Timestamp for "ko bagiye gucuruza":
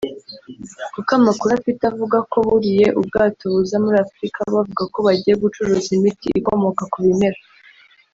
4.93-5.89